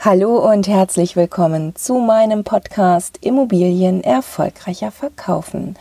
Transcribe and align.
Hallo 0.00 0.48
und 0.48 0.68
herzlich 0.68 1.16
willkommen 1.16 1.74
zu 1.74 1.94
meinem 1.94 2.44
Podcast 2.44 3.18
Immobilien 3.20 4.04
erfolgreicher 4.04 4.92
verkaufen. 4.92 5.74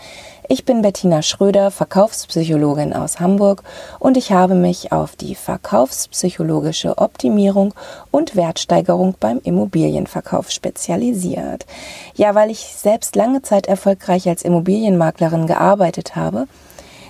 Ich 0.50 0.66
bin 0.66 0.82
Bettina 0.82 1.22
Schröder, 1.22 1.70
Verkaufspsychologin 1.70 2.94
aus 2.94 3.20
Hamburg 3.20 3.62
und 4.00 4.18
ich 4.18 4.32
habe 4.32 4.56
mich 4.56 4.92
auf 4.92 5.16
die 5.16 5.36
verkaufspsychologische 5.36 6.98
Optimierung 6.98 7.76
und 8.10 8.36
Wertsteigerung 8.36 9.14
beim 9.20 9.40
Immobilienverkauf 9.44 10.50
spezialisiert. 10.50 11.68
Ja, 12.16 12.34
weil 12.34 12.50
ich 12.50 12.74
selbst 12.76 13.16
lange 13.16 13.44
Zeit 13.44 13.68
erfolgreich 13.68 14.28
als 14.28 14.42
Immobilienmaklerin 14.42 15.46
gearbeitet 15.46 16.16
habe, 16.16 16.48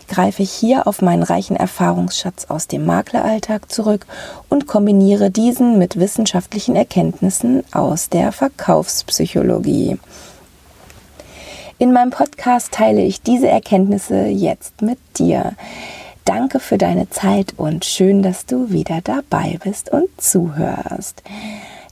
greife 0.07 0.43
ich 0.43 0.51
hier 0.51 0.87
auf 0.87 1.01
meinen 1.01 1.23
reichen 1.23 1.55
Erfahrungsschatz 1.55 2.45
aus 2.45 2.67
dem 2.67 2.85
Makleralltag 2.85 3.71
zurück 3.71 4.05
und 4.49 4.67
kombiniere 4.67 5.31
diesen 5.31 5.77
mit 5.77 5.99
wissenschaftlichen 5.99 6.75
Erkenntnissen 6.75 7.63
aus 7.71 8.09
der 8.09 8.31
Verkaufspsychologie. 8.31 9.97
In 11.79 11.93
meinem 11.93 12.09
Podcast 12.09 12.71
teile 12.71 13.03
ich 13.03 13.21
diese 13.21 13.47
Erkenntnisse 13.47 14.25
jetzt 14.25 14.81
mit 14.81 14.97
dir. 15.19 15.53
Danke 16.25 16.59
für 16.59 16.77
deine 16.77 17.09
Zeit 17.09 17.53
und 17.55 17.85
schön, 17.85 18.21
dass 18.23 18.45
du 18.45 18.71
wieder 18.71 18.99
dabei 19.03 19.59
bist 19.63 19.91
und 19.91 20.09
zuhörst. 20.17 21.21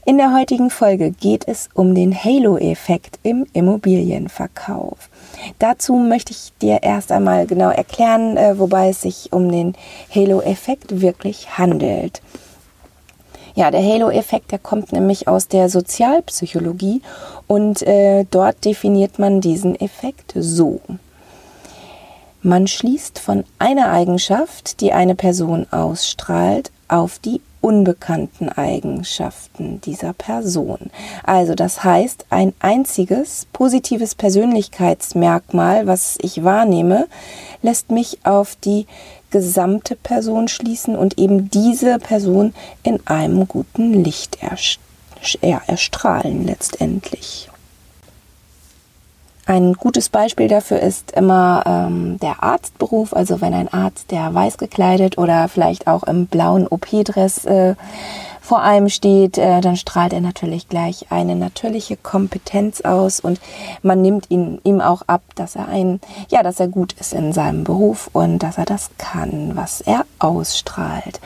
In 0.08 0.18
der 0.18 0.32
heutigen 0.32 0.70
Folge 0.70 1.10
geht 1.10 1.48
es 1.48 1.68
um 1.74 1.92
den 1.92 2.14
Halo-Effekt 2.14 3.18
im 3.24 3.44
Immobilienverkauf. 3.52 5.10
Dazu 5.58 5.94
möchte 5.94 6.30
ich 6.30 6.52
dir 6.62 6.84
erst 6.84 7.10
einmal 7.10 7.44
genau 7.48 7.70
erklären, 7.70 8.36
äh, 8.36 8.56
wobei 8.56 8.90
es 8.90 9.00
sich 9.00 9.32
um 9.32 9.50
den 9.50 9.74
Halo-Effekt 10.14 11.00
wirklich 11.00 11.58
handelt. 11.58 12.22
Ja, 13.56 13.72
der 13.72 13.82
Halo-Effekt, 13.82 14.52
der 14.52 14.60
kommt 14.60 14.92
nämlich 14.92 15.26
aus 15.26 15.48
der 15.48 15.68
Sozialpsychologie 15.68 17.02
und 17.48 17.82
äh, 17.82 18.26
dort 18.30 18.64
definiert 18.64 19.18
man 19.18 19.40
diesen 19.40 19.74
Effekt 19.74 20.34
so. 20.36 20.80
Man 22.42 22.68
schließt 22.68 23.18
von 23.18 23.42
einer 23.58 23.90
Eigenschaft, 23.90 24.80
die 24.80 24.92
eine 24.92 25.16
Person 25.16 25.66
ausstrahlt, 25.72 26.70
auf 26.86 27.18
die 27.18 27.40
unbekannten 27.60 28.48
Eigenschaften 28.48 29.80
dieser 29.80 30.12
Person. 30.12 30.90
Also 31.24 31.54
das 31.54 31.82
heißt, 31.82 32.26
ein 32.30 32.52
einziges 32.60 33.46
positives 33.52 34.14
Persönlichkeitsmerkmal, 34.14 35.86
was 35.86 36.18
ich 36.20 36.44
wahrnehme, 36.44 37.08
lässt 37.62 37.90
mich 37.90 38.18
auf 38.24 38.56
die 38.56 38.86
gesamte 39.30 39.96
Person 39.96 40.48
schließen 40.48 40.96
und 40.96 41.18
eben 41.18 41.50
diese 41.50 41.98
Person 41.98 42.54
in 42.82 43.06
einem 43.06 43.48
guten 43.48 44.04
Licht 44.04 44.38
erstrahlen 45.40 46.46
letztendlich. 46.46 47.48
Ein 49.48 49.74
gutes 49.74 50.08
Beispiel 50.08 50.48
dafür 50.48 50.80
ist 50.80 51.12
immer 51.12 51.62
ähm, 51.66 52.18
der 52.18 52.42
Arztberuf. 52.42 53.14
Also 53.14 53.40
wenn 53.40 53.54
ein 53.54 53.72
Arzt, 53.72 54.10
der 54.10 54.34
weiß 54.34 54.58
gekleidet 54.58 55.18
oder 55.18 55.46
vielleicht 55.46 55.86
auch 55.86 56.02
im 56.02 56.26
blauen 56.26 56.66
OP-Dress 56.66 57.44
äh, 57.44 57.76
vor 58.40 58.60
einem 58.62 58.88
steht, 58.88 59.38
äh, 59.38 59.60
dann 59.60 59.76
strahlt 59.76 60.12
er 60.12 60.20
natürlich 60.20 60.68
gleich 60.68 61.06
eine 61.10 61.36
natürliche 61.36 61.96
Kompetenz 61.96 62.80
aus 62.80 63.20
und 63.20 63.40
man 63.82 64.02
nimmt 64.02 64.30
ihn, 64.30 64.60
ihm 64.64 64.80
auch 64.80 65.02
ab, 65.06 65.22
dass 65.36 65.54
er 65.54 65.68
ein, 65.68 66.00
ja, 66.28 66.42
dass 66.42 66.58
er 66.58 66.66
gut 66.66 66.94
ist 66.94 67.12
in 67.12 67.32
seinem 67.32 67.62
Beruf 67.62 68.10
und 68.12 68.40
dass 68.40 68.58
er 68.58 68.64
das 68.64 68.90
kann, 68.98 69.52
was 69.54 69.80
er 69.80 70.06
ausstrahlt. 70.18 71.20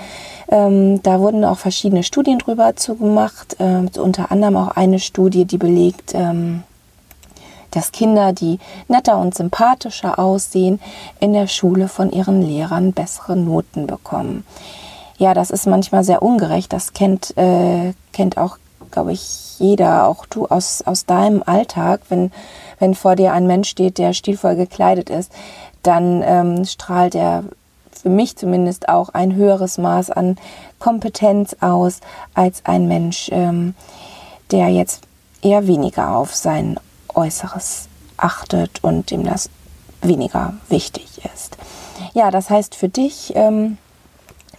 Ähm, 0.51 1.03
da 1.03 1.21
wurden 1.21 1.45
auch 1.45 1.59
verschiedene 1.59 2.03
Studien 2.03 2.39
drüber 2.39 2.77
zugemacht, 2.77 3.57
äh, 3.61 3.99
unter 3.99 4.31
anderem 4.31 4.57
auch 4.57 4.77
eine 4.77 4.99
Studie, 4.99 5.47
die 5.47 5.59
belegt, 5.59 6.13
ähm, 6.15 6.65
dass 7.71 7.93
Kinder, 7.93 8.33
die 8.33 8.59
netter 8.89 9.19
und 9.19 9.35
sympathischer 9.35 10.19
aussehen, 10.19 10.81
in 11.21 11.33
der 11.33 11.47
Schule 11.47 11.89
von 11.89 12.11
ihren 12.11 12.43
Lehrern 12.43 12.93
bessere 12.93 13.37
Noten 13.37 13.87
bekommen. 13.87 14.45
Ja, 15.19 15.35
das 15.35 15.51
ist 15.51 15.67
manchmal 15.67 16.03
sehr 16.03 16.23
ungerecht. 16.23 16.73
Das 16.73 16.95
kennt, 16.95 17.37
äh, 17.37 17.93
kennt 18.13 18.39
auch, 18.39 18.57
glaube 18.91 19.13
ich, 19.13 19.59
jeder, 19.59 20.09
auch 20.09 20.25
du 20.27 20.47
aus, 20.47 20.83
aus 20.83 21.05
deinem 21.05 21.43
Alltag. 21.45 22.01
Wenn, 22.09 22.33
wenn 22.79 22.95
vor 22.95 23.17
dir 23.17 23.33
ein 23.35 23.47
Mensch 23.47 23.69
steht, 23.69 23.99
der 23.99 24.15
stilvoll 24.15 24.57
gekleidet 24.57 25.11
ist, 25.11 25.31
dann 25.83 26.23
ähm, 26.25 26.65
strahlt 26.65 27.15
er 27.15 27.45
für 27.93 28.09
mich 28.09 28.37
zumindest 28.37 28.89
auch 28.89 29.11
ein 29.11 29.35
höheres 29.35 29.77
Maß 29.77 30.11
an 30.11 30.39
Kompetenz 30.79 31.57
aus 31.61 32.01
als 32.33 32.65
ein 32.65 32.89
Mensch, 32.89 33.29
ähm, 33.31 33.75
der 34.51 34.69
jetzt 34.69 35.03
eher 35.43 35.67
weniger 35.67 36.17
auf 36.17 36.35
sein 36.35 36.79
Äußeres 37.21 37.89
achtet 38.17 38.83
und 38.83 39.11
dem 39.11 39.25
das 39.25 39.51
weniger 40.03 40.55
wichtig 40.69 41.21
ist. 41.35 41.57
Ja, 42.15 42.31
das 42.31 42.51
heißt 42.51 42.75
für 42.75 42.89
dich 42.89 43.33
ähm, 43.35 43.79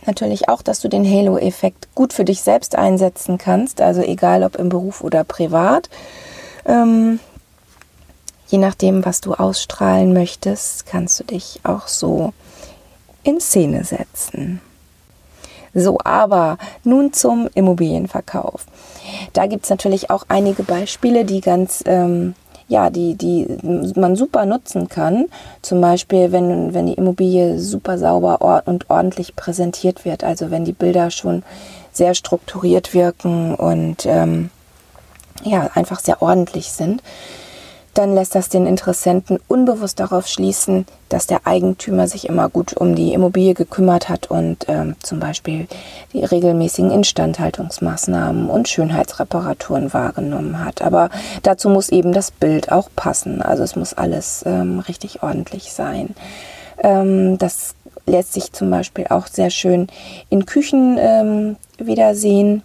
natürlich 0.05 0.49
auch, 0.49 0.61
dass 0.61 0.79
du 0.79 0.87
den 0.87 1.05
Halo-Effekt 1.05 1.87
gut 1.95 2.13
für 2.13 2.25
dich 2.25 2.41
selbst 2.41 2.75
einsetzen 2.75 3.37
kannst, 3.37 3.81
also 3.81 4.01
egal 4.01 4.43
ob 4.43 4.55
im 4.55 4.69
Beruf 4.69 5.01
oder 5.01 5.23
privat. 5.23 5.89
Ähm, 6.65 7.19
je 8.47 8.57
nachdem, 8.57 9.05
was 9.05 9.21
du 9.21 9.33
ausstrahlen 9.33 10.13
möchtest, 10.13 10.85
kannst 10.85 11.19
du 11.19 11.23
dich 11.23 11.59
auch 11.63 11.87
so 11.87 12.33
in 13.23 13.39
Szene 13.39 13.83
setzen. 13.83 14.61
So, 15.73 15.99
aber 16.03 16.57
nun 16.83 17.13
zum 17.13 17.49
Immobilienverkauf. 17.53 18.65
Da 19.33 19.47
gibt 19.47 19.63
es 19.63 19.69
natürlich 19.69 20.09
auch 20.09 20.25
einige 20.27 20.63
Beispiele, 20.63 21.23
die 21.23 21.39
ganz 21.39 21.81
ähm, 21.87 22.35
ja, 22.71 22.89
die, 22.89 23.15
die 23.15 23.45
man 23.97 24.15
super 24.15 24.45
nutzen 24.45 24.87
kann. 24.87 25.25
Zum 25.61 25.81
Beispiel, 25.81 26.31
wenn, 26.31 26.73
wenn 26.73 26.87
die 26.87 26.93
Immobilie 26.93 27.59
super 27.59 27.97
sauber 27.97 28.63
und 28.65 28.89
ordentlich 28.89 29.35
präsentiert 29.35 30.05
wird. 30.05 30.23
Also 30.23 30.51
wenn 30.51 30.63
die 30.63 30.71
Bilder 30.71 31.11
schon 31.11 31.43
sehr 31.91 32.13
strukturiert 32.13 32.93
wirken 32.93 33.55
und 33.55 34.05
ähm, 34.05 34.51
ja, 35.43 35.69
einfach 35.73 35.99
sehr 35.99 36.21
ordentlich 36.21 36.71
sind 36.71 37.03
dann 37.93 38.15
lässt 38.15 38.35
das 38.35 38.49
den 38.49 38.65
Interessenten 38.65 39.39
unbewusst 39.47 39.99
darauf 39.99 40.27
schließen, 40.27 40.85
dass 41.09 41.27
der 41.27 41.45
Eigentümer 41.45 42.07
sich 42.07 42.27
immer 42.27 42.47
gut 42.49 42.73
um 42.73 42.95
die 42.95 43.13
Immobilie 43.13 43.53
gekümmert 43.53 44.07
hat 44.07 44.31
und 44.31 44.65
ähm, 44.69 44.95
zum 45.01 45.19
Beispiel 45.19 45.67
die 46.13 46.23
regelmäßigen 46.23 46.91
Instandhaltungsmaßnahmen 46.91 48.49
und 48.49 48.69
Schönheitsreparaturen 48.69 49.93
wahrgenommen 49.93 50.63
hat. 50.63 50.81
Aber 50.81 51.09
dazu 51.43 51.69
muss 51.69 51.89
eben 51.89 52.13
das 52.13 52.31
Bild 52.31 52.71
auch 52.71 52.89
passen. 52.95 53.41
Also 53.41 53.63
es 53.63 53.75
muss 53.75 53.93
alles 53.93 54.43
ähm, 54.45 54.79
richtig 54.79 55.21
ordentlich 55.21 55.73
sein. 55.73 56.15
Ähm, 56.81 57.37
das 57.37 57.75
lässt 58.05 58.33
sich 58.33 58.53
zum 58.53 58.69
Beispiel 58.69 59.07
auch 59.09 59.27
sehr 59.27 59.49
schön 59.49 59.87
in 60.29 60.45
Küchen 60.45 60.97
ähm, 60.97 61.55
wiedersehen 61.77 62.63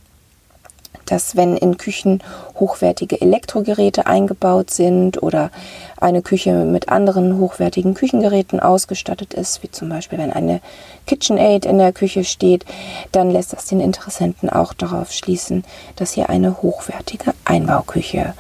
dass 1.05 1.37
wenn 1.37 1.57
in 1.57 1.77
Küchen 1.77 2.23
hochwertige 2.59 3.21
Elektrogeräte 3.21 4.07
eingebaut 4.07 4.71
sind 4.71 5.23
oder 5.23 5.51
eine 5.99 6.23
Küche 6.23 6.65
mit 6.65 6.89
anderen 6.89 7.39
hochwertigen 7.39 7.95
Küchengeräten 7.95 8.61
ausgestattet 8.61 9.35
ist, 9.35 9.63
wie 9.63 9.71
zum 9.71 9.89
Beispiel 9.89 10.19
wenn 10.19 10.33
eine 10.33 10.61
KitchenAid 11.07 11.67
in 11.67 11.79
der 11.79 11.93
Küche 11.93 12.25
steht, 12.25 12.65
dann 13.13 13.31
lässt 13.31 13.53
das 13.53 13.67
den 13.67 13.81
Interessenten 13.81 14.51
auch 14.51 14.73
darauf 14.73 15.13
schließen, 15.13 15.65
dass 15.97 16.13
hier 16.13 16.29
eine 16.29 16.63
hochwertige 16.63 17.35
Einbauküche 17.45 18.35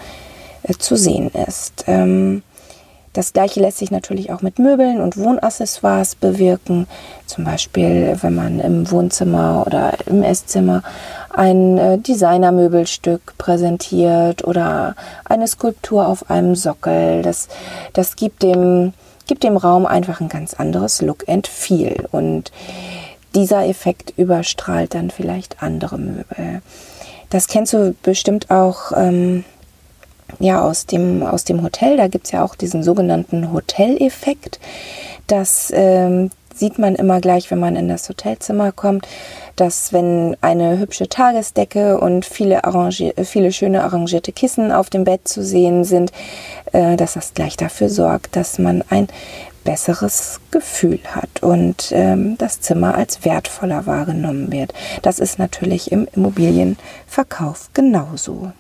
äh, 0.62 0.75
zu 0.75 0.97
sehen 0.97 1.31
ist. 1.31 1.84
Ähm, 1.87 2.43
das 3.16 3.32
gleiche 3.32 3.60
lässt 3.60 3.78
sich 3.78 3.91
natürlich 3.91 4.31
auch 4.31 4.43
mit 4.43 4.59
Möbeln 4.59 5.00
und 5.00 5.16
Wohnaccessoires 5.16 6.16
bewirken. 6.16 6.87
Zum 7.25 7.44
Beispiel, 7.44 8.19
wenn 8.21 8.34
man 8.34 8.60
im 8.60 8.91
Wohnzimmer 8.91 9.65
oder 9.66 9.94
im 10.04 10.22
Esszimmer 10.22 10.82
ein 11.31 11.78
äh, 11.78 11.97
Designermöbelstück 11.97 13.38
präsentiert 13.38 14.45
oder 14.45 14.95
eine 15.24 15.48
Skulptur 15.48 16.07
auf 16.07 16.30
einem 16.30 16.54
Sockel. 16.54 17.22
Das, 17.22 17.48
das 17.95 18.16
gibt, 18.16 18.42
dem, 18.42 18.92
gibt 19.27 19.45
dem 19.45 19.57
Raum 19.57 19.86
einfach 19.86 20.21
ein 20.21 20.28
ganz 20.28 20.53
anderes 20.53 21.01
Look 21.01 21.27
and 21.27 21.47
Feel. 21.47 22.07
Und 22.12 22.53
dieser 23.34 23.66
Effekt 23.66 24.12
überstrahlt 24.19 24.95
dann 24.95 25.10
vielleicht 25.10 25.62
andere 25.62 25.97
Möbel. 25.97 26.60
Das 27.30 27.48
kennst 27.48 27.72
du 27.72 27.95
bestimmt 28.03 28.51
auch 28.51 28.92
ähm, 28.95 29.45
ja, 30.39 30.63
aus, 30.63 30.87
dem, 30.87 31.23
aus 31.23 31.45
dem 31.45 31.63
Hotel. 31.63 31.97
Da 31.97 32.09
gibt 32.09 32.27
es 32.27 32.33
ja 32.33 32.45
auch 32.45 32.55
diesen 32.55 32.83
sogenannten 32.83 33.53
Hoteleffekt. 33.53 34.61
Das 35.27 35.73
ähm, 35.75 36.31
sieht 36.55 36.78
man 36.78 36.95
immer 36.95 37.21
gleich, 37.21 37.51
wenn 37.51 37.59
man 37.59 37.77
in 37.77 37.89
das 37.89 38.09
Hotelzimmer 38.09 38.73
kommt, 38.73 39.07
dass 39.57 39.93
wenn 39.93 40.37
eine 40.41 40.78
hübsche 40.78 41.09
Tagesdecke 41.09 41.99
und 41.99 42.25
viele, 42.25 42.63
viele 43.25 43.53
schöne 43.53 43.84
arrangierte 43.84 44.33
Kissen 44.33 44.73
auf 44.73 44.91
dem 44.91 45.05
Bett 45.05 45.28
zu 45.28 45.43
sehen 45.45 45.84
sind, 45.84 46.13
äh, 46.72 46.97
dass 46.97 47.15
das 47.15 47.34
gleich 47.34 47.57
dafür 47.57 47.89
sorgt, 47.89 48.37
dass 48.37 48.59
man 48.59 48.83
ein 48.91 49.09
besseres 49.65 50.41
Gefühl 50.53 51.01
hat 51.11 51.43
und 51.43 51.91
ähm, 51.91 52.39
das 52.39 52.61
Zimmer 52.61 52.95
als 52.95 53.25
wertvoller 53.25 53.84
wahrgenommen 53.87 54.53
wird. 54.53 54.72
Das 55.03 55.19
ist 55.19 55.39
natürlich 55.39 55.91
im 55.91 56.07
Immobilienverkauf 56.15 57.71
genauso. 57.75 58.53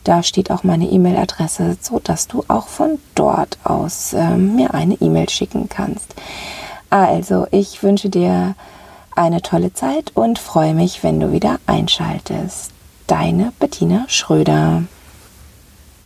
Da 0.08 0.24
steht 0.24 0.52
auch 0.52 0.64
meine 0.64 0.86
E-Mail-Adresse, 0.86 1.76
so 1.82 2.00
dass 2.00 2.30
du 2.30 2.46
auch 2.48 2.70
von 2.70 2.98
dort 3.14 3.58
aus 3.66 4.14
äh, 4.14 4.38
mir 4.38 4.74
eine 4.74 4.94
E-Mail 5.02 5.28
schicken 5.28 5.68
kannst. 5.68 6.16
Also, 6.90 7.46
ich 7.52 7.84
wünsche 7.84 8.08
dir 8.08 8.56
eine 9.18 9.42
tolle 9.42 9.74
Zeit 9.74 10.14
und 10.14 10.40
freue 10.40 10.74
mich, 10.74 11.04
wenn 11.04 11.20
du 11.20 11.34
wieder 11.34 11.60
einschaltest. 11.66 12.72
Deine 13.08 13.52
Bettina 13.60 14.06
Schröder. 14.08 14.84